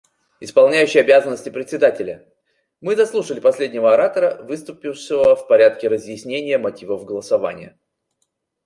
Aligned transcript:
Исполняющий 0.39 0.97
обязанности 0.97 1.51
Председателя: 1.51 2.25
Мы 2.81 2.95
заслушали 2.95 3.39
последнего 3.39 3.93
оратора, 3.93 4.41
выступившего 4.41 5.35
в 5.35 5.47
порядке 5.47 5.89
разъяснения 5.89 6.57
мотивов 6.57 7.05
голосования. 7.05 7.77